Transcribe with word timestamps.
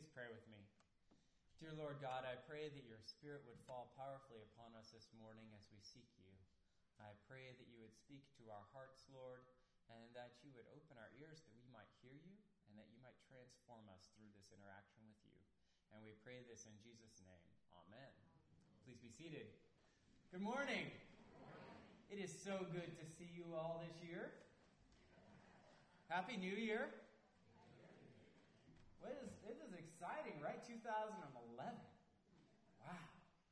Please 0.00 0.16
pray 0.16 0.32
with 0.32 0.48
me. 0.48 0.64
Dear 1.60 1.76
Lord 1.76 2.00
God, 2.00 2.24
I 2.24 2.32
pray 2.48 2.72
that 2.72 2.88
your 2.88 3.04
Spirit 3.04 3.44
would 3.44 3.60
fall 3.68 3.92
powerfully 4.00 4.40
upon 4.48 4.72
us 4.72 4.88
this 4.96 5.12
morning 5.20 5.44
as 5.52 5.68
we 5.68 5.76
seek 5.84 6.08
you. 6.16 6.32
I 6.96 7.12
pray 7.28 7.52
that 7.52 7.68
you 7.68 7.76
would 7.84 7.92
speak 7.92 8.24
to 8.40 8.48
our 8.48 8.64
hearts, 8.72 9.04
Lord, 9.12 9.44
and 9.92 10.08
that 10.16 10.40
you 10.40 10.56
would 10.56 10.64
open 10.72 10.96
our 10.96 11.12
ears 11.20 11.44
that 11.44 11.52
we 11.52 11.68
might 11.68 11.92
hear 12.00 12.16
you 12.16 12.32
and 12.64 12.80
that 12.80 12.88
you 12.88 12.96
might 13.04 13.20
transform 13.28 13.84
us 13.92 14.08
through 14.16 14.32
this 14.32 14.48
interaction 14.48 15.04
with 15.04 15.20
you. 15.20 15.36
And 15.92 16.00
we 16.00 16.16
pray 16.24 16.48
this 16.48 16.64
in 16.64 16.72
Jesus' 16.80 17.20
name. 17.20 17.44
Amen. 17.84 18.08
Please 18.88 19.04
be 19.04 19.12
seated. 19.12 19.52
Good 20.32 20.40
morning. 20.40 20.88
It 22.08 22.24
is 22.24 22.32
so 22.32 22.64
good 22.72 22.88
to 22.88 23.04
see 23.04 23.28
you 23.28 23.52
all 23.52 23.84
this 23.84 24.00
year. 24.00 24.32
Happy 26.08 26.40
New 26.40 26.56
Year. 26.56 26.88
What 29.00 29.16
is, 29.24 29.32
it 29.48 29.56
is 29.64 29.69
exciting, 30.00 30.40
right? 30.40 30.56
2011. 30.64 31.28
Wow. 31.60 31.76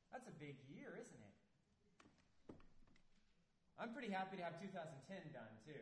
That's 0.09 0.25
a 0.25 0.33
big 0.41 0.57
year, 0.65 0.97
isn't 0.97 1.21
it? 1.21 1.35
I'm 3.77 3.93
pretty 3.93 4.09
happy 4.09 4.41
to 4.41 4.43
have 4.49 4.57
2010 4.57 5.29
done 5.29 5.53
too. 5.61 5.77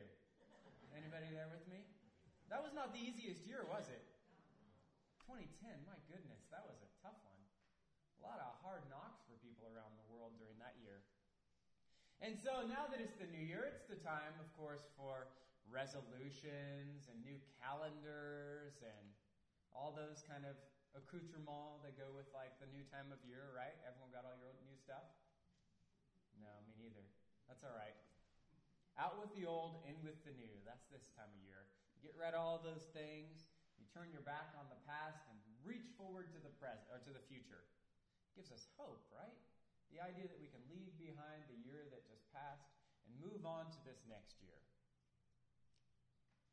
Anybody 0.91 1.31
there 1.31 1.47
with 1.47 1.63
me? 1.71 1.87
That 2.51 2.59
was 2.59 2.75
not 2.75 2.91
the 2.91 2.99
easiest 2.99 3.47
year, 3.47 3.63
was 3.63 3.87
it? 3.87 4.03
2010, 5.23 5.71
my 5.87 5.95
goodness, 6.11 6.43
that 6.51 6.67
was 6.67 6.83
a 6.83 6.91
tough 6.99 7.15
one. 7.23 7.39
A 8.19 8.27
lot 8.27 8.43
of 8.43 8.59
hard 8.59 8.83
knocks 8.91 9.23
for 9.23 9.39
people 9.39 9.71
around 9.71 9.95
the 9.95 10.07
world 10.11 10.35
during 10.35 10.59
that 10.59 10.75
year. 10.83 10.99
And 12.19 12.35
so 12.35 12.67
now 12.67 12.91
that 12.91 12.99
it's 12.99 13.15
the 13.15 13.31
new 13.31 13.39
year, 13.39 13.63
it's 13.71 13.87
the 13.87 14.03
time, 14.03 14.35
of 14.43 14.51
course, 14.59 14.83
for 14.99 15.31
resolutions 15.71 17.07
and 17.07 17.23
new 17.23 17.39
calendars 17.55 18.83
and 18.83 19.07
all 19.77 19.93
those 19.93 20.25
kind 20.25 20.41
of 20.49 20.57
accoutrements 20.97 21.85
that 21.85 21.93
go 21.93 22.09
with 22.09 22.25
like 22.33 22.57
the 22.57 22.65
new 22.73 22.81
time 22.89 23.13
of 23.13 23.21
year, 23.21 23.53
right? 23.53 23.77
Everyone 23.85 24.09
got 24.09 24.25
all 24.25 24.33
your 24.41 24.57
new 24.65 24.73
stuff? 24.73 25.05
No, 26.41 26.49
me 26.65 26.73
neither. 26.81 27.05
That's 27.45 27.61
all 27.61 27.77
right. 27.77 27.93
Out 28.97 29.21
with 29.21 29.29
the 29.37 29.45
old, 29.45 29.85
in 29.85 30.01
with 30.01 30.17
the 30.25 30.33
new. 30.33 30.57
That's 30.65 30.89
this 30.89 31.13
time 31.13 31.29
of 31.29 31.41
year. 31.45 31.69
You 31.93 32.01
get 32.01 32.17
rid 32.17 32.33
of 32.33 32.41
all 32.41 32.57
those 32.57 32.89
things. 32.97 33.45
You 33.77 33.85
turn 33.93 34.09
your 34.09 34.25
back 34.25 34.57
on 34.57 34.65
the 34.73 34.81
past 34.89 35.21
and 35.29 35.37
reach 35.61 35.85
forward 35.93 36.33
to 36.33 36.39
the 36.41 36.49
present 36.57 36.89
or 36.89 36.97
to 37.05 37.13
the 37.13 37.21
future. 37.29 37.61
It 37.61 38.41
gives 38.41 38.49
us 38.49 38.65
hope, 38.73 39.05
right? 39.13 39.37
The 39.93 40.01
idea 40.01 40.25
that 40.25 40.41
we 40.41 40.49
can 40.49 40.65
leave 40.65 40.97
behind 40.97 41.45
the 41.45 41.61
year 41.61 41.85
that 41.93 42.09
just 42.09 42.25
passed 42.33 42.65
and 43.05 43.13
move 43.21 43.45
on 43.45 43.69
to 43.69 43.79
this 43.85 44.01
next 44.09 44.41
year. 44.41 44.57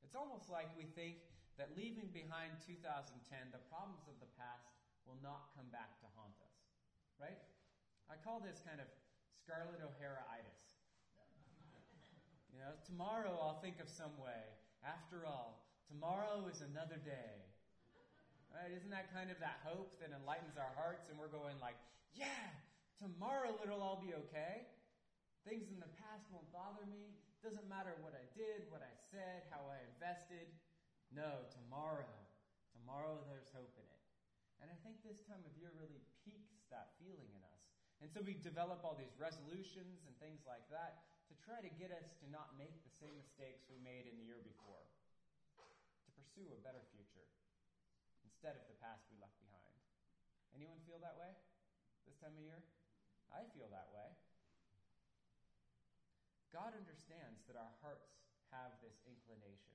It's 0.05 0.13
almost 0.13 0.53
like 0.53 0.69
we 0.77 0.85
think 0.93 1.25
that 1.57 1.75
leaving 1.79 2.11
behind 2.11 2.59
2010, 2.67 3.55
the 3.55 3.63
problems 3.71 4.07
of 4.11 4.19
the 4.19 4.31
past 4.35 4.75
will 5.07 5.19
not 5.23 5.55
come 5.55 5.69
back 5.71 6.01
to 6.03 6.07
haunt 6.19 6.35
us. 6.43 6.59
Right? 7.21 7.39
I 8.11 8.19
call 8.21 8.43
this 8.43 8.59
kind 8.67 8.83
of 8.83 8.89
Scarlett 9.39 9.79
O'Hara-itis. 9.81 10.61
You 12.51 12.63
know, 12.63 12.75
tomorrow 12.87 13.35
I'll 13.39 13.59
think 13.63 13.79
of 13.83 13.91
some 13.91 14.15
way. 14.19 14.43
After 14.83 15.27
all, 15.27 15.67
tomorrow 15.91 16.47
is 16.51 16.63
another 16.63 16.99
day. 17.03 17.43
Right? 18.51 18.71
Isn't 18.71 18.95
that 18.95 19.11
kind 19.11 19.31
of 19.31 19.39
that 19.43 19.63
hope 19.67 19.99
that 19.99 20.15
enlightens 20.15 20.55
our 20.55 20.71
hearts 20.79 21.11
and 21.11 21.19
we're 21.19 21.33
going 21.33 21.59
like, 21.59 21.79
yeah, 22.15 22.47
tomorrow 23.03 23.59
it'll 23.59 23.83
all 23.83 23.99
be 23.99 24.15
okay. 24.27 24.71
Things 25.43 25.67
in 25.75 25.83
the 25.83 25.91
past 25.99 26.31
won't 26.31 26.47
bother 26.55 26.87
me. 26.87 27.15
Doesn't 27.43 27.67
matter 27.67 27.93
what 28.01 28.15
I 28.15 28.25
did, 28.39 28.71
what 28.71 28.81
I 28.81 28.95
said, 29.11 29.45
how 29.51 29.67
I 29.69 29.83
invested. 29.93 30.49
No, 31.15 31.47
tomorrow. 31.55 32.11
Tomorrow 32.75 33.23
there's 33.31 33.47
hope 33.55 33.71
in 33.79 33.87
it. 33.87 34.03
And 34.59 34.67
I 34.67 34.75
think 34.83 34.99
this 35.07 35.23
time 35.31 35.47
of 35.47 35.55
year 35.55 35.71
really 35.79 36.03
piques 36.27 36.67
that 36.75 36.99
feeling 36.99 37.31
in 37.31 37.43
us. 37.47 37.63
And 38.03 38.11
so 38.11 38.19
we 38.19 38.35
develop 38.43 38.83
all 38.83 38.99
these 38.99 39.15
resolutions 39.15 40.03
and 40.11 40.13
things 40.19 40.43
like 40.43 40.67
that 40.75 41.07
to 41.31 41.35
try 41.47 41.63
to 41.63 41.71
get 41.79 41.95
us 41.95 42.11
to 42.19 42.27
not 42.35 42.59
make 42.59 42.75
the 42.83 42.93
same 42.99 43.15
mistakes 43.15 43.63
we 43.71 43.79
made 43.79 44.11
in 44.11 44.19
the 44.19 44.27
year 44.27 44.43
before. 44.43 44.83
To 45.55 46.11
pursue 46.19 46.51
a 46.51 46.59
better 46.67 46.83
future 46.91 47.31
instead 48.27 48.59
of 48.59 48.67
the 48.67 48.77
past 48.83 49.07
we 49.07 49.17
left 49.23 49.39
behind. 49.39 49.79
Anyone 50.59 50.83
feel 50.83 50.99
that 50.99 51.15
way 51.15 51.31
this 52.11 52.19
time 52.19 52.35
of 52.35 52.43
year? 52.43 52.59
I 53.31 53.47
feel 53.55 53.71
that 53.71 53.95
way. 53.95 54.11
God 56.51 56.75
understands 56.75 57.47
that 57.47 57.55
our 57.55 57.73
hearts 57.83 58.11
have 58.51 58.75
this 58.83 58.99
inclination. 59.07 59.75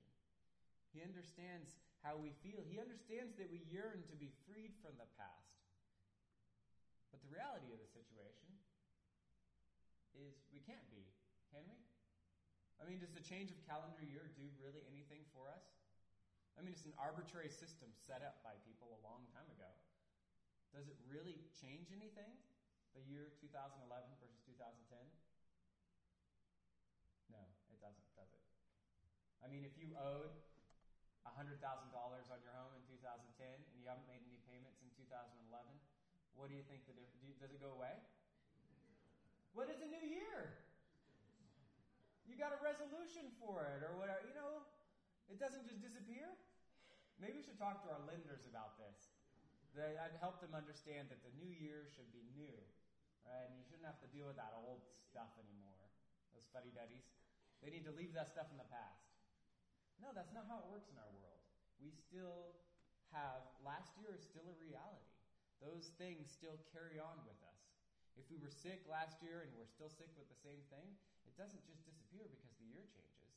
He 0.90 1.00
understands 1.02 1.78
how 2.02 2.18
we 2.18 2.34
feel. 2.42 2.64
He 2.66 2.82
understands 2.82 3.38
that 3.38 3.50
we 3.52 3.62
yearn 3.70 4.02
to 4.10 4.16
be 4.18 4.34
freed 4.48 4.74
from 4.82 4.98
the 4.98 5.06
past. 5.14 5.60
But 7.14 7.22
the 7.22 7.30
reality 7.30 7.70
of 7.70 7.78
the 7.78 7.90
situation 7.90 8.50
is 10.14 10.42
we 10.50 10.62
can't 10.62 10.86
be, 10.90 11.06
can 11.50 11.62
we? 11.66 11.78
I 12.80 12.88
mean, 12.88 12.98
does 12.98 13.12
the 13.12 13.22
change 13.22 13.52
of 13.52 13.60
calendar 13.68 14.02
year 14.02 14.32
do 14.32 14.48
really 14.56 14.82
anything 14.88 15.22
for 15.36 15.46
us? 15.52 15.62
I 16.56 16.64
mean, 16.64 16.72
it's 16.74 16.88
an 16.88 16.96
arbitrary 16.96 17.52
system 17.52 17.92
set 17.94 18.24
up 18.24 18.40
by 18.42 18.56
people 18.64 18.96
a 18.96 19.00
long 19.04 19.28
time 19.30 19.46
ago. 19.52 19.70
Does 20.72 20.88
it 20.88 20.98
really 21.06 21.38
change 21.54 21.92
anything? 21.94 22.30
The 22.96 23.02
year 23.06 23.30
2011 23.38 23.86
versus 24.18 24.40
2010? 24.48 24.98
No, 27.30 27.42
it 27.70 27.78
doesn't, 27.78 28.08
does 28.18 28.30
it? 28.34 28.42
I 29.42 29.46
mean, 29.46 29.62
if 29.62 29.78
you 29.78 29.94
owed 29.94 30.34
$100,000 31.36 31.58
on 31.58 32.38
your 32.42 32.54
home 32.56 32.72
in 32.74 32.82
2010 32.88 33.46
and 33.46 33.74
you 33.78 33.86
haven't 33.86 34.06
made 34.10 34.22
any 34.26 34.40
payments 34.50 34.80
in 34.82 34.90
2011, 34.98 35.46
what 36.34 36.48
do 36.50 36.54
you 36.56 36.64
think 36.66 36.86
the 36.88 36.96
difference? 36.96 37.36
Does 37.38 37.52
it 37.52 37.60
go 37.60 37.74
away? 37.74 37.94
What 39.52 39.66
is 39.68 39.82
a 39.82 39.88
new 39.90 40.04
year? 40.06 40.62
You 42.28 42.38
got 42.38 42.54
a 42.54 42.60
resolution 42.62 43.26
for 43.42 43.66
it 43.74 43.82
or 43.82 43.98
whatever. 43.98 44.22
You 44.26 44.36
know, 44.38 44.62
it 45.26 45.42
doesn't 45.42 45.66
just 45.66 45.82
disappear. 45.82 46.30
Maybe 47.18 47.40
we 47.40 47.44
should 47.44 47.58
talk 47.58 47.82
to 47.84 47.90
our 47.90 48.02
lenders 48.06 48.46
about 48.46 48.78
this. 48.78 49.10
I'd 49.76 50.18
help 50.18 50.38
them 50.42 50.54
understand 50.54 51.10
that 51.10 51.22
the 51.26 51.34
new 51.38 51.50
year 51.50 51.86
should 51.94 52.10
be 52.14 52.26
new, 52.34 52.54
right? 53.26 53.46
And 53.50 53.58
you 53.58 53.66
shouldn't 53.66 53.86
have 53.86 53.98
to 54.02 54.10
deal 54.10 54.26
with 54.26 54.38
that 54.38 54.54
old 54.54 54.82
stuff 54.98 55.30
anymore 55.38 55.80
those 56.34 56.46
fuddy 56.54 56.70
duddies. 56.72 57.04
They 57.60 57.68
need 57.68 57.84
to 57.84 57.92
leave 57.92 58.14
that 58.14 58.30
stuff 58.30 58.48
in 58.48 58.56
the 58.56 58.70
past. 58.72 59.09
That's 60.20 60.36
not 60.36 60.44
how 60.52 60.60
it 60.60 60.68
works 60.68 60.92
in 60.92 61.00
our 61.00 61.08
world. 61.16 61.40
We 61.80 61.96
still 61.96 62.52
have, 63.16 63.40
last 63.64 63.96
year 63.96 64.12
is 64.12 64.20
still 64.20 64.44
a 64.44 64.56
reality. 64.60 65.16
Those 65.64 65.96
things 65.96 66.28
still 66.28 66.60
carry 66.76 67.00
on 67.00 67.24
with 67.24 67.40
us. 67.40 67.64
If 68.20 68.28
we 68.28 68.36
were 68.36 68.52
sick 68.52 68.84
last 68.84 69.16
year 69.24 69.48
and 69.48 69.50
we're 69.56 69.64
still 69.64 69.88
sick 69.88 70.12
with 70.20 70.28
the 70.28 70.36
same 70.36 70.60
thing, 70.68 70.92
it 71.24 71.32
doesn't 71.40 71.64
just 71.64 71.88
disappear 71.88 72.28
because 72.28 72.52
the 72.60 72.68
year 72.68 72.84
changes. 72.92 73.32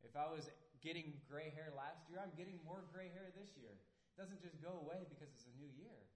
If 0.00 0.16
I 0.16 0.32
was 0.32 0.48
getting 0.80 1.12
gray 1.28 1.52
hair 1.52 1.76
last 1.76 2.08
year, 2.08 2.24
I'm 2.24 2.32
getting 2.40 2.56
more 2.64 2.88
gray 2.88 3.12
hair 3.12 3.28
this 3.36 3.52
year. 3.60 3.76
It 3.76 4.16
doesn't 4.16 4.40
just 4.40 4.64
go 4.64 4.80
away 4.80 5.04
because 5.12 5.28
it's 5.28 5.44
a 5.44 5.52
new 5.60 5.68
year. 5.76 6.08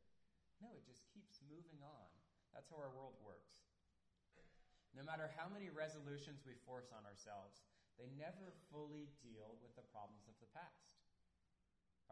No, 0.65 0.73
it 0.73 0.89
just 0.89 1.05
keeps 1.13 1.45
moving 1.53 1.85
on. 1.85 2.09
That's 2.57 2.73
how 2.73 2.81
our 2.81 2.97
world 2.97 3.21
works. 3.21 3.61
No 4.97 5.05
matter 5.05 5.29
how 5.37 5.53
many 5.53 5.69
resolutions 5.69 6.49
we 6.49 6.57
force 6.65 6.89
on 6.97 7.05
ourselves, 7.05 7.61
they 8.01 8.09
never 8.17 8.55
fully 8.73 9.11
deal 9.21 9.59
with 9.61 9.75
the 9.77 9.87
problems 9.93 10.25
of 10.29 10.37
the 10.41 10.51
past. 10.53 11.03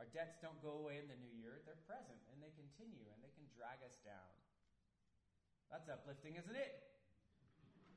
Our 0.01 0.09
debts 0.17 0.41
don't 0.41 0.57
go 0.65 0.81
away 0.81 0.97
in 0.97 1.13
the 1.13 1.21
new 1.21 1.33
year, 1.37 1.61
they're 1.69 1.85
present 1.85 2.21
and 2.33 2.41
they 2.41 2.53
continue 2.57 3.05
and 3.13 3.21
they 3.21 3.33
can 3.37 3.45
drag 3.53 3.85
us 3.85 4.01
down. 4.01 4.33
That's 5.69 5.93
uplifting, 5.93 6.41
isn't 6.41 6.57
it? 6.57 6.73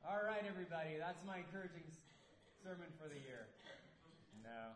All 0.04 0.20
right, 0.20 0.44
everybody, 0.44 1.00
that's 1.00 1.24
my 1.24 1.42
encouraging 1.42 1.88
sermon 2.60 2.92
for 3.00 3.08
the 3.08 3.18
year. 3.24 3.48
No. 4.44 4.76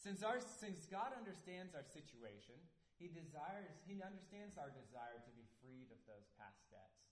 Since, 0.00 0.24
our, 0.24 0.40
since 0.40 0.88
God 0.88 1.12
understands 1.12 1.76
our 1.76 1.84
situation, 1.84 2.56
He 2.96 3.12
desires, 3.12 3.76
He 3.84 4.00
understands 4.00 4.56
our 4.56 4.72
desire 4.72 5.20
to 5.20 5.32
be 5.36 5.44
freed 5.60 5.92
of 5.92 6.00
those 6.08 6.24
past 6.40 6.64
debts. 6.72 7.04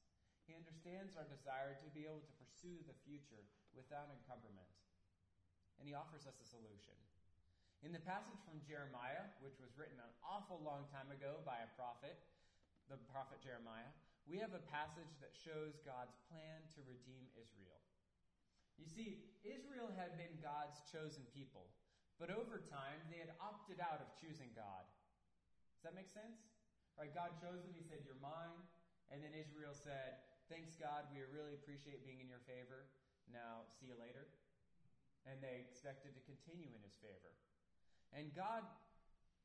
He 0.48 0.56
understands 0.56 1.16
our 1.20 1.28
desire 1.28 1.76
to 1.80 1.88
be 1.92 2.08
able 2.08 2.24
to 2.24 2.34
pursue 2.40 2.80
the 2.84 2.96
future 3.04 3.44
without 3.76 4.08
encumberment. 4.08 4.68
And 5.78 5.84
he 5.88 5.94
offers 5.94 6.24
us 6.24 6.38
a 6.40 6.46
solution. 6.46 6.96
In 7.84 7.92
the 7.92 8.00
passage 8.00 8.40
from 8.48 8.64
Jeremiah, 8.64 9.28
which 9.44 9.60
was 9.60 9.76
written 9.76 10.00
an 10.00 10.12
awful 10.24 10.62
long 10.64 10.88
time 10.88 11.12
ago 11.12 11.44
by 11.44 11.60
a 11.60 11.74
prophet, 11.76 12.16
the 12.88 12.96
prophet 13.12 13.44
Jeremiah, 13.44 13.92
we 14.24 14.40
have 14.40 14.56
a 14.56 14.64
passage 14.72 15.12
that 15.20 15.36
shows 15.36 15.76
God's 15.84 16.16
plan 16.32 16.64
to 16.76 16.80
redeem 16.88 17.28
Israel. 17.36 17.80
You 18.80 18.88
see, 18.88 19.20
Israel 19.44 19.92
had 19.92 20.16
been 20.16 20.32
God's 20.40 20.80
chosen 20.88 21.28
people, 21.36 21.68
but 22.16 22.32
over 22.32 22.64
time 22.64 23.04
they 23.12 23.20
had 23.20 23.36
opted 23.36 23.84
out 23.84 24.00
of 24.00 24.08
choosing 24.16 24.48
God. 24.56 24.88
Does 25.76 25.92
that 25.92 25.98
make 25.98 26.08
sense? 26.08 26.40
Right? 26.96 27.12
God 27.12 27.36
chose 27.36 27.60
them, 27.60 27.76
He 27.76 27.84
said, 27.84 28.00
You're 28.08 28.18
mine. 28.24 28.64
And 29.12 29.20
then 29.20 29.36
Israel 29.36 29.76
said, 29.76 30.24
thanks 30.48 30.76
God, 30.76 31.08
we 31.12 31.20
really 31.32 31.56
appreciate 31.56 32.04
being 32.04 32.20
in 32.20 32.28
your 32.28 32.42
favor. 32.44 32.88
Now, 33.32 33.64
see 33.80 33.88
you 33.88 33.96
later. 33.96 34.28
And 35.24 35.40
they 35.40 35.64
expected 35.64 36.12
to 36.14 36.22
continue 36.28 36.68
in 36.68 36.82
his 36.84 36.96
favor. 37.00 37.32
And 38.12 38.30
God 38.36 38.64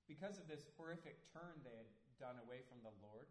because 0.10 0.42
of 0.42 0.50
this 0.50 0.66
horrific 0.74 1.22
turn 1.30 1.62
they 1.62 1.78
had 1.78 1.94
done 2.18 2.42
away 2.42 2.66
from 2.66 2.82
the 2.82 2.92
Lord, 2.98 3.30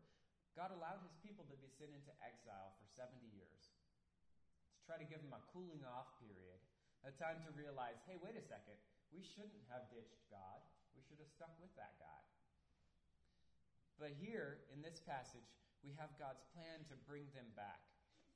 God 0.55 0.71
allowed 0.71 1.03
his 1.03 1.19
people 1.19 1.43
to 1.51 1.59
be 1.59 1.67
sent 1.67 1.91
into 1.91 2.15
exile 2.23 2.79
for 2.79 2.87
70 2.95 3.19
years 3.35 3.75
to 4.71 4.79
try 4.87 4.95
to 4.95 5.11
give 5.11 5.19
them 5.19 5.35
a 5.35 5.43
cooling 5.51 5.83
off 5.83 6.15
period, 6.23 6.63
a 7.03 7.11
time 7.19 7.43
to 7.43 7.51
realize 7.59 7.99
hey, 8.07 8.15
wait 8.23 8.39
a 8.39 8.47
second, 8.47 8.79
we 9.11 9.27
shouldn't 9.27 9.67
have 9.75 9.91
ditched 9.91 10.23
God. 10.31 10.63
We 10.95 11.03
should 11.03 11.19
have 11.19 11.31
stuck 11.35 11.53
with 11.59 11.75
that 11.75 11.99
guy. 11.99 12.23
But 13.99 14.15
here, 14.15 14.63
in 14.71 14.79
this 14.79 15.03
passage, 15.03 15.51
we 15.83 15.91
have 15.99 16.15
God's 16.15 16.47
plan 16.55 16.87
to 16.91 17.07
bring 17.11 17.27
them 17.35 17.51
back, 17.59 17.83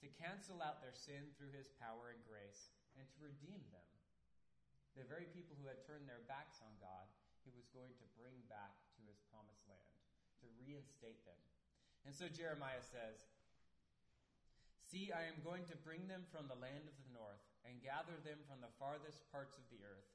to 0.03 0.11
cancel 0.19 0.59
out 0.59 0.83
their 0.83 0.95
sin 0.95 1.31
through 1.39 1.55
his 1.55 1.71
power 1.79 2.11
and 2.11 2.23
grace, 2.27 2.75
and 2.99 3.07
to 3.07 3.19
redeem 3.23 3.63
them. 3.71 3.87
The 4.99 5.09
very 5.09 5.29
people 5.33 5.57
who 5.57 5.69
had 5.69 5.81
turned 5.89 6.05
their 6.05 6.25
backs 6.29 6.61
on 6.61 6.73
God, 6.79 7.09
he 7.43 7.53
was 7.57 7.69
going 7.73 7.97
to 7.97 8.17
bring 8.19 8.37
back 8.47 8.77
to 8.97 9.01
his 9.09 9.19
promised 9.33 9.65
land, 9.65 9.93
to 10.45 10.47
reinstate 10.61 11.25
them. 11.25 11.41
And 12.05 12.13
so 12.13 12.29
Jeremiah 12.29 12.83
says, 12.83 13.25
See, 14.85 15.09
I 15.09 15.25
am 15.25 15.41
going 15.41 15.65
to 15.73 15.85
bring 15.87 16.05
them 16.05 16.29
from 16.29 16.53
the 16.53 16.61
land 16.61 16.85
of 16.85 16.97
the 17.01 17.17
north, 17.17 17.41
and 17.65 17.81
gather 17.81 18.21
them 18.21 18.45
from 18.45 18.61
the 18.61 18.77
farthest 18.77 19.25
parts 19.33 19.57
of 19.57 19.65
the 19.73 19.81
earth, 19.81 20.11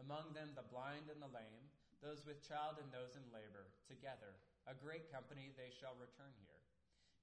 among 0.00 0.32
them 0.32 0.56
the 0.56 0.64
blind 0.72 1.12
and 1.12 1.20
the 1.20 1.28
lame, 1.28 1.68
those 2.00 2.24
with 2.24 2.40
child 2.40 2.80
and 2.80 2.88
those 2.88 3.12
in 3.12 3.26
labor, 3.28 3.68
together 3.84 4.32
a 4.70 4.78
great 4.78 5.10
company, 5.10 5.50
they 5.58 5.74
shall 5.74 5.98
return 5.98 6.30
here. 6.46 6.62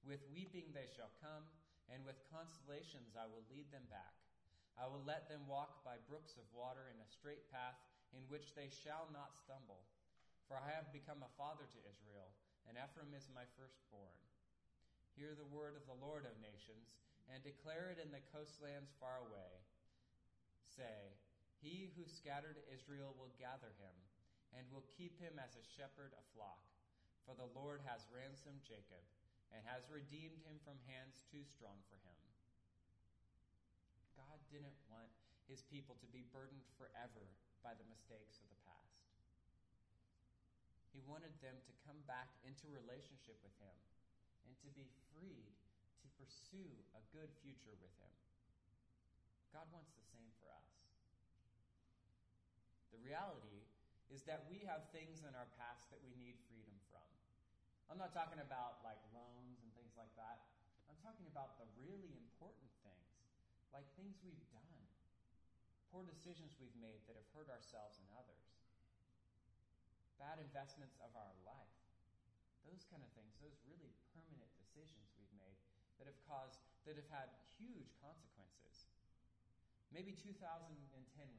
With 0.04 0.20
weeping 0.32 0.72
they 0.76 0.88
shall 0.92 1.12
come, 1.24 1.48
and 1.88 2.04
with 2.04 2.20
consolations 2.28 3.16
I 3.16 3.24
will 3.28 3.44
lead 3.48 3.72
them 3.72 3.88
back. 3.88 4.12
I 4.78 4.86
will 4.86 5.02
let 5.02 5.26
them 5.26 5.48
walk 5.48 5.82
by 5.82 6.02
brooks 6.06 6.38
of 6.38 6.46
water 6.54 6.90
in 6.90 6.98
a 7.02 7.14
straight 7.14 7.48
path 7.50 7.78
in 8.14 8.26
which 8.30 8.54
they 8.54 8.70
shall 8.70 9.10
not 9.10 9.38
stumble. 9.38 9.86
For 10.50 10.58
I 10.58 10.74
have 10.74 10.90
become 10.90 11.22
a 11.22 11.36
father 11.38 11.66
to 11.66 11.88
Israel, 11.90 12.34
and 12.66 12.74
Ephraim 12.74 13.14
is 13.14 13.30
my 13.30 13.46
firstborn. 13.54 14.18
Hear 15.14 15.38
the 15.38 15.46
word 15.46 15.78
of 15.78 15.86
the 15.86 15.98
Lord 15.98 16.26
of 16.26 16.42
nations, 16.42 16.90
and 17.30 17.38
declare 17.42 17.94
it 17.94 18.02
in 18.02 18.10
the 18.10 18.24
coastlands 18.34 18.90
far 18.98 19.22
away. 19.22 19.62
Say, 20.66 21.14
He 21.62 21.94
who 21.94 22.06
scattered 22.10 22.58
Israel 22.66 23.14
will 23.14 23.30
gather 23.38 23.70
him, 23.78 23.94
and 24.54 24.66
will 24.74 24.86
keep 24.98 25.18
him 25.22 25.38
as 25.38 25.54
a 25.54 25.70
shepherd 25.78 26.10
a 26.18 26.24
flock. 26.34 26.66
For 27.22 27.38
the 27.38 27.52
Lord 27.54 27.86
has 27.86 28.10
ransomed 28.10 28.66
Jacob 28.66 29.06
and 29.54 29.62
has 29.66 29.90
redeemed 29.90 30.42
him 30.46 30.58
from 30.62 30.78
hands 30.86 31.26
too 31.30 31.42
strong 31.46 31.78
for 31.90 31.98
him. 32.02 32.29
God 34.20 34.36
didn't 34.52 34.76
want 34.92 35.08
his 35.48 35.64
people 35.72 35.96
to 36.04 36.08
be 36.12 36.28
burdened 36.28 36.68
forever 36.76 37.24
by 37.64 37.72
the 37.72 37.88
mistakes 37.88 38.36
of 38.44 38.52
the 38.52 38.60
past. 38.68 39.00
He 40.92 41.00
wanted 41.08 41.32
them 41.40 41.56
to 41.64 41.72
come 41.88 41.96
back 42.04 42.28
into 42.44 42.68
relationship 42.68 43.40
with 43.40 43.56
him 43.56 43.76
and 44.44 44.52
to 44.60 44.68
be 44.76 44.84
freed 45.08 45.56
to 46.04 46.08
pursue 46.20 46.68
a 46.92 47.02
good 47.16 47.32
future 47.40 47.72
with 47.80 47.94
him. 47.96 48.12
God 49.56 49.64
wants 49.72 49.88
the 49.96 50.04
same 50.12 50.28
for 50.36 50.52
us. 50.52 50.68
The 52.92 53.00
reality 53.00 53.64
is 54.12 54.26
that 54.28 54.44
we 54.52 54.60
have 54.68 54.84
things 54.92 55.24
in 55.24 55.32
our 55.32 55.48
past 55.56 55.88
that 55.88 56.02
we 56.04 56.12
need 56.20 56.36
freedom 56.50 56.76
from. 56.92 57.06
I'm 57.88 57.98
not 57.98 58.12
talking 58.12 58.42
about 58.42 58.84
like 58.84 59.00
loans 59.16 59.62
and 59.64 59.70
things 59.72 59.96
like 59.96 60.12
that. 60.20 60.44
I'm 60.90 60.98
talking 61.00 61.26
about 61.30 61.56
the 61.56 61.66
really 61.80 62.12
important 62.14 62.70
like 63.80 63.96
things 63.96 64.20
we've 64.20 64.44
done, 64.52 64.84
poor 65.88 66.04
decisions 66.04 66.52
we've 66.60 66.76
made 66.84 67.00
that 67.08 67.16
have 67.16 67.24
hurt 67.32 67.48
ourselves 67.48 67.96
and 67.96 68.04
others, 68.12 68.44
bad 70.20 70.36
investments 70.36 71.00
of 71.00 71.08
our 71.16 71.32
life, 71.48 71.80
those 72.68 72.84
kind 72.92 73.00
of 73.00 73.08
things, 73.16 73.32
those 73.40 73.56
really 73.64 73.88
permanent 74.12 74.52
decisions 74.60 75.08
we've 75.16 75.32
made 75.32 75.56
that 75.96 76.04
have 76.04 76.20
caused, 76.28 76.60
that 76.84 77.00
have 77.00 77.08
had 77.08 77.32
huge 77.56 77.88
consequences. 78.04 78.84
Maybe 79.88 80.12
2010 80.12 80.76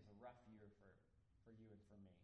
was 0.02 0.10
a 0.10 0.18
rough 0.18 0.42
year 0.50 0.66
for, 0.82 0.90
for 1.46 1.54
you 1.54 1.70
and 1.70 1.82
for 1.94 2.02
me. 2.02 2.18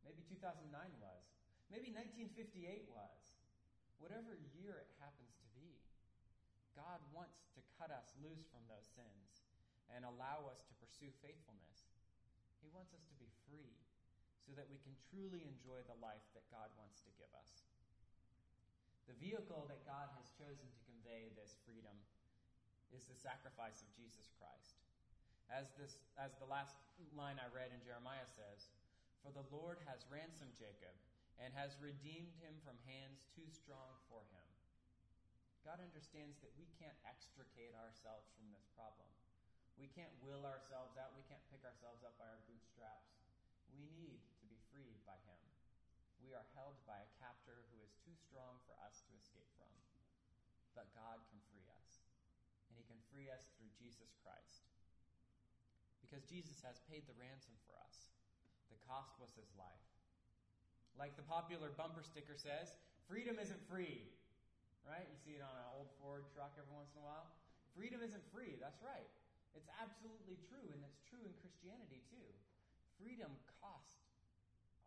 Maybe 0.00 0.24
2009 0.32 0.64
was. 0.96 1.28
Maybe 1.68 1.92
1958 1.92 2.88
was 2.88 3.20
whatever 4.00 4.32
year 4.56 4.80
it 4.80 4.88
happens 4.96 5.36
to 5.44 5.46
be, 5.52 5.76
God 6.72 7.04
wants 7.12 7.44
to 7.52 7.60
cut 7.76 7.92
us 7.92 8.16
loose 8.24 8.48
from 8.48 8.64
those 8.70 8.88
sins 8.96 9.47
and 9.94 10.04
allow 10.04 10.48
us 10.48 10.64
to 10.64 10.72
pursue 10.80 11.10
faithfulness. 11.24 11.88
He 12.60 12.68
wants 12.72 12.92
us 12.92 13.04
to 13.08 13.16
be 13.16 13.28
free 13.48 13.72
so 14.44 14.56
that 14.56 14.68
we 14.68 14.80
can 14.80 14.96
truly 15.12 15.44
enjoy 15.44 15.84
the 15.84 15.98
life 16.00 16.24
that 16.32 16.48
God 16.48 16.72
wants 16.80 17.04
to 17.04 17.12
give 17.20 17.28
us. 17.36 17.68
The 19.08 19.16
vehicle 19.20 19.68
that 19.72 19.88
God 19.88 20.12
has 20.20 20.32
chosen 20.36 20.68
to 20.68 20.86
convey 20.88 21.32
this 21.32 21.56
freedom 21.64 21.96
is 22.92 23.08
the 23.08 23.16
sacrifice 23.16 23.80
of 23.84 23.88
Jesus 23.96 24.32
Christ. 24.36 24.80
As, 25.48 25.72
this, 25.80 25.96
as 26.20 26.36
the 26.36 26.48
last 26.48 26.76
line 27.16 27.40
I 27.40 27.48
read 27.48 27.72
in 27.72 27.80
Jeremiah 27.80 28.28
says, 28.28 28.68
For 29.24 29.32
the 29.32 29.48
Lord 29.48 29.80
has 29.88 30.04
ransomed 30.12 30.56
Jacob 30.60 30.92
and 31.40 31.52
has 31.56 31.80
redeemed 31.80 32.36
him 32.44 32.56
from 32.64 32.76
hands 32.84 33.24
too 33.32 33.48
strong 33.48 33.96
for 34.12 34.20
him. 34.28 34.48
God 35.64 35.80
understands 35.84 36.40
that 36.40 36.52
we 36.56 36.68
can't 36.80 36.96
extricate 37.04 37.76
ourselves 37.76 38.28
from 38.36 38.48
this 38.52 38.68
problem. 38.72 39.08
We 39.78 39.86
can't 39.94 40.10
will 40.26 40.42
ourselves 40.42 40.98
out. 40.98 41.14
We 41.14 41.22
can't 41.30 41.42
pick 41.54 41.62
ourselves 41.62 42.02
up 42.02 42.18
by 42.18 42.26
our 42.26 42.42
bootstraps. 42.50 43.14
We 43.70 43.86
need 43.94 44.18
to 44.42 44.46
be 44.50 44.58
freed 44.74 44.98
by 45.06 45.14
him. 45.22 45.38
We 46.18 46.34
are 46.34 46.44
held 46.58 46.74
by 46.82 46.98
a 46.98 47.14
captor 47.22 47.62
who 47.70 47.78
is 47.86 47.94
too 48.02 48.14
strong 48.18 48.58
for 48.66 48.74
us 48.82 49.06
to 49.06 49.14
escape 49.14 49.46
from. 49.54 49.70
But 50.74 50.90
God 50.98 51.22
can 51.30 51.38
free 51.54 51.66
us. 51.78 52.02
And 52.68 52.74
he 52.74 52.84
can 52.90 52.98
free 53.14 53.30
us 53.30 53.46
through 53.54 53.70
Jesus 53.78 54.10
Christ. 54.26 54.66
Because 56.02 56.26
Jesus 56.26 56.58
has 56.66 56.82
paid 56.90 57.06
the 57.06 57.14
ransom 57.14 57.54
for 57.70 57.78
us. 57.78 58.10
The 58.74 58.82
cost 58.84 59.14
was 59.22 59.30
his 59.38 59.48
life. 59.54 59.86
Like 60.98 61.14
the 61.14 61.26
popular 61.26 61.70
bumper 61.70 62.02
sticker 62.02 62.34
says, 62.34 62.74
freedom 63.06 63.38
isn't 63.38 63.62
free. 63.70 64.10
Right? 64.82 65.06
You 65.06 65.18
see 65.22 65.34
it 65.38 65.44
on 65.44 65.54
an 65.54 65.68
old 65.78 65.94
Ford 66.02 66.26
truck 66.34 66.58
every 66.58 66.74
once 66.74 66.90
in 66.96 67.02
a 67.02 67.06
while. 67.06 67.30
Freedom 67.78 68.02
isn't 68.02 68.24
free. 68.34 68.58
That's 68.58 68.82
right. 68.82 69.06
It's 69.56 69.70
absolutely 69.80 70.36
true, 70.48 70.68
and 70.72 70.80
it's 70.84 71.00
true 71.08 71.22
in 71.24 71.32
Christianity 71.40 72.04
too. 72.12 72.28
Freedom 73.00 73.30
cost 73.62 74.02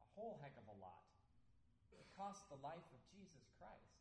a 0.04 0.08
whole 0.14 0.38
heck 0.44 0.54
of 0.60 0.68
a 0.70 0.78
lot. 0.78 1.06
It 1.96 2.06
cost 2.18 2.46
the 2.50 2.60
life 2.60 2.86
of 2.94 3.02
Jesus 3.14 3.46
Christ, 3.58 3.98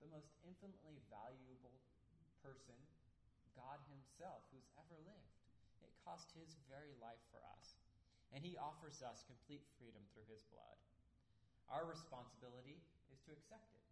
the 0.00 0.10
most 0.10 0.32
infinitely 0.44 0.98
valuable 1.10 1.76
person, 2.44 2.76
God 3.56 3.80
Himself, 3.88 4.44
who's 4.52 4.68
ever 4.76 4.98
lived. 5.06 5.34
It 5.80 5.92
cost 6.04 6.28
His 6.36 6.60
very 6.68 6.92
life 7.00 7.22
for 7.32 7.40
us. 7.56 7.78
And 8.34 8.42
He 8.42 8.58
offers 8.58 9.00
us 9.00 9.24
complete 9.24 9.64
freedom 9.78 10.02
through 10.12 10.28
His 10.28 10.42
blood. 10.50 10.78
Our 11.72 11.88
responsibility 11.88 12.82
is 13.08 13.22
to 13.24 13.32
accept 13.32 13.72
it. 13.72 13.86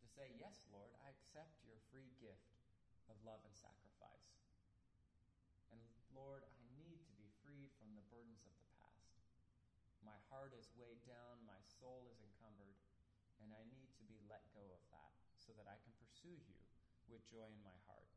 To 0.00 0.06
say, 0.08 0.32
Yes, 0.40 0.64
Lord, 0.72 0.88
I 1.04 1.12
accept 1.12 1.60
your 1.66 1.76
free 1.92 2.08
gift 2.22 2.56
of 3.12 3.18
love 3.26 3.42
and 3.44 3.52
sacrifice. 3.52 4.39
Lord, 6.14 6.42
I 6.42 6.58
need 6.74 6.98
to 7.06 7.14
be 7.14 7.30
freed 7.42 7.70
from 7.78 7.94
the 7.94 8.06
burdens 8.10 8.42
of 8.42 8.54
the 8.58 8.70
past. 8.82 9.14
My 10.02 10.18
heart 10.26 10.50
is 10.58 10.66
weighed 10.74 11.02
down, 11.06 11.38
my 11.46 11.58
soul 11.78 12.10
is 12.10 12.18
encumbered, 12.18 12.74
and 13.38 13.54
I 13.54 13.62
need 13.70 13.94
to 13.94 14.04
be 14.10 14.18
let 14.26 14.42
go 14.50 14.64
of 14.74 14.82
that 14.90 15.14
so 15.38 15.54
that 15.54 15.70
I 15.70 15.78
can 15.86 15.94
pursue 16.02 16.34
you 16.34 16.58
with 17.06 17.22
joy 17.30 17.46
in 17.46 17.62
my 17.62 17.78
heart. 17.86 18.10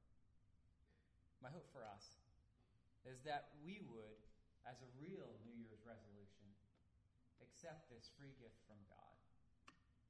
My 1.38 1.54
hope 1.54 1.70
for 1.70 1.86
us 1.86 2.18
is 3.06 3.22
that 3.28 3.54
we 3.62 3.84
would, 3.86 4.22
as 4.66 4.82
a 4.82 4.90
real 4.98 5.38
New 5.46 5.58
Year's 5.60 5.86
resolution, 5.86 6.50
accept 7.46 7.94
this 7.94 8.10
free 8.18 8.34
gift 8.42 8.58
from 8.66 8.80
God. 8.90 9.16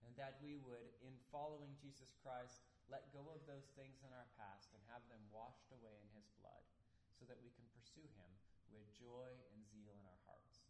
And 0.03 0.13
that 0.19 0.39
we 0.43 0.59
would, 0.59 0.91
in 0.99 1.15
following 1.31 1.73
Jesus 1.79 2.11
Christ, 2.21 2.63
let 2.91 3.11
go 3.15 3.23
of 3.31 3.43
those 3.47 3.71
things 3.73 4.03
in 4.03 4.11
our 4.11 4.27
past 4.35 4.71
and 4.75 4.83
have 4.91 5.03
them 5.07 5.23
washed 5.31 5.71
away 5.71 5.95
in 5.95 6.11
his 6.11 6.27
blood 6.37 6.63
so 7.23 7.31
that 7.31 7.39
we 7.39 7.55
can 7.55 7.63
pursue 7.71 8.03
him 8.19 8.31
with 8.67 8.83
joy 8.99 9.31
and 9.55 9.63
zeal 9.63 9.95
in 9.95 10.03
our 10.03 10.19
hearts. 10.27 10.67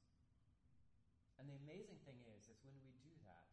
And 1.41 1.50
the 1.50 1.57
amazing 1.65 1.98
thing 2.05 2.22
is, 2.29 2.45
is 2.45 2.62
when 2.62 2.77
we 2.86 2.93
do 3.01 3.10
that, 3.25 3.50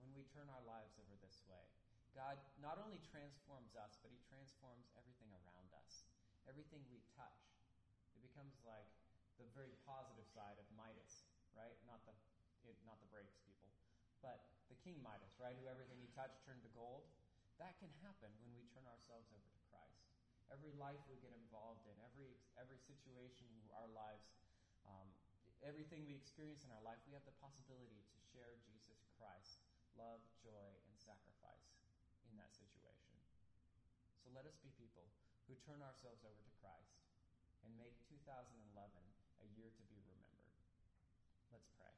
when 0.00 0.16
we 0.16 0.24
turn 0.32 0.48
our 0.48 0.64
lives 0.64 0.96
over 0.96 1.12
this 1.20 1.44
way, 1.44 1.60
God 2.16 2.40
not 2.56 2.80
only 2.80 3.04
transforms 3.04 3.76
us, 3.76 4.00
but 4.00 4.08
he 4.08 4.20
transforms 4.24 4.88
everything 4.96 5.28
around 5.28 5.76
us. 5.76 6.08
Everything 6.48 6.80
we 6.88 7.04
touch. 7.12 7.52
It 8.16 8.24
becomes 8.24 8.56
like 8.64 8.88
the 9.36 9.44
very 9.52 9.76
positive 9.84 10.24
side 10.32 10.56
of 10.56 10.64
Midas, 10.72 11.28
right? 11.52 11.76
Not 11.84 12.00
the 12.08 12.16
it, 12.64 12.80
not 12.88 12.96
the 13.04 13.10
brakes 13.12 13.36
people, 13.44 13.68
but 14.24 14.40
the 14.72 14.78
King 14.80 15.04
Midas, 15.04 15.36
right? 15.36 15.52
Who 15.60 15.68
everything 15.68 16.00
he 16.00 16.08
touched 16.16 16.40
turned 16.48 16.64
to 16.64 16.72
gold. 16.72 17.04
That 17.60 17.76
can 17.76 17.92
happen 18.00 18.32
when 18.40 18.56
we 18.56 18.64
turn 18.72 18.88
ourselves 18.88 19.28
over 19.36 19.44
to 19.52 19.60
Christ. 19.68 20.01
Every 20.52 20.76
life 20.76 21.00
we 21.08 21.16
get 21.24 21.32
involved 21.32 21.88
in, 21.88 21.96
every 22.04 22.36
every 22.60 22.76
situation 22.76 23.48
in 23.56 23.66
our 23.72 23.88
lives, 23.96 24.28
um, 24.84 25.08
everything 25.64 26.04
we 26.04 26.12
experience 26.12 26.60
in 26.68 26.70
our 26.76 26.84
life, 26.84 27.00
we 27.08 27.16
have 27.16 27.24
the 27.24 27.34
possibility 27.40 28.04
to 28.04 28.18
share 28.36 28.52
Jesus 28.68 29.00
Christ, 29.16 29.64
love, 29.96 30.20
joy, 30.44 30.68
and 30.84 30.94
sacrifice 31.00 31.72
in 32.28 32.36
that 32.36 32.52
situation. 32.52 33.16
So 34.20 34.28
let 34.36 34.44
us 34.44 34.60
be 34.60 34.68
people 34.76 35.08
who 35.48 35.56
turn 35.64 35.80
ourselves 35.80 36.20
over 36.20 36.36
to 36.36 36.52
Christ 36.60 37.00
and 37.64 37.72
make 37.80 37.96
2011 38.12 38.52
a 38.76 39.48
year 39.56 39.72
to 39.72 39.84
be 39.88 39.98
remembered. 40.04 40.52
Let's 41.48 41.72
pray. 41.80 41.96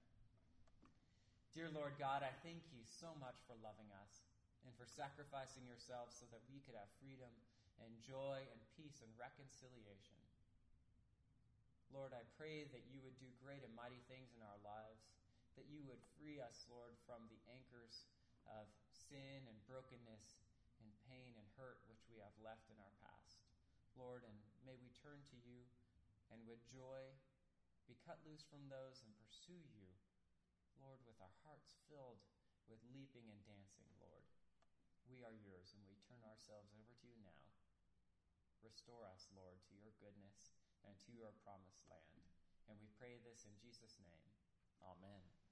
Dear 1.53 1.75
Lord 1.75 1.99
God, 1.99 2.23
I 2.23 2.31
thank 2.47 2.63
you 2.71 2.87
so 2.87 3.11
much 3.19 3.39
for 3.51 3.59
loving 3.59 3.91
us 3.99 4.23
and 4.63 4.73
for 4.79 4.87
sacrificing 4.87 5.67
yourself 5.69 6.15
so 6.15 6.25
that 6.31 6.41
we 6.49 6.63
could 6.65 6.79
have 6.79 6.89
freedom 7.03 7.31
and 7.83 7.99
joy 8.05 8.45
and 8.53 8.61
peace 8.79 9.03
and 9.03 9.11
reconciliation. 9.19 10.21
Lord, 11.95 12.11
I 12.11 12.27
pray 12.35 12.67
that 12.75 12.91
you 12.91 12.99
would 13.07 13.15
do 13.23 13.31
great 13.39 13.63
and 13.63 13.71
mighty 13.79 14.03
things 14.11 14.35
in 14.35 14.43
our 14.43 14.59
lives, 14.67 15.15
that 15.55 15.71
you 15.71 15.87
would 15.87 16.03
free 16.19 16.43
us, 16.43 16.67
Lord, 16.67 16.99
from 17.07 17.31
the 17.31 17.39
anchors 17.55 18.11
of 18.51 18.67
sin 18.91 19.47
and 19.47 19.57
brokenness 19.71 20.43
and 20.83 20.91
pain 21.07 21.39
and 21.39 21.47
hurt 21.55 21.79
which 21.87 22.03
we 22.11 22.19
have 22.19 22.35
left 22.43 22.67
in 22.67 22.79
our 22.83 22.95
past. 22.99 23.39
Lord, 23.95 24.27
and 24.27 24.35
may 24.67 24.75
we 24.75 24.91
turn 24.99 25.23
to 25.31 25.39
you 25.47 25.63
and 26.35 26.43
with 26.51 26.67
joy 26.67 27.15
be 27.87 27.95
cut 28.03 28.19
loose 28.27 28.43
from 28.43 28.67
those 28.67 29.05
and 29.07 29.15
pursue 29.23 29.63
you, 29.71 29.87
Lord, 30.83 30.99
with 31.07 31.21
our 31.23 31.37
hearts 31.47 31.79
filled 31.87 32.19
with 32.67 32.81
leaping 32.91 33.31
and 33.31 33.39
dancing, 33.47 33.87
Lord. 34.03 34.27
We 35.07 35.23
are 35.23 35.37
yours 35.37 35.77
and 35.77 35.85
we 35.87 36.01
turn 36.03 36.25
ourselves 36.27 36.75
over 36.75 36.91
to 36.91 37.07
you 37.07 37.23
now. 37.23 37.45
Restore 38.65 39.05
us, 39.13 39.29
Lord, 39.37 39.61
to 39.69 39.75
your 39.77 39.93
goodness 40.01 40.57
and 40.89 40.97
to 41.05 41.13
your 41.13 41.37
promised 41.45 41.85
land. 41.93 42.25
And 42.65 42.81
we 42.81 42.89
pray 42.97 43.21
this 43.21 43.45
in 43.45 43.53
Jesus' 43.61 44.01
name. 44.01 44.33
Amen. 44.89 45.44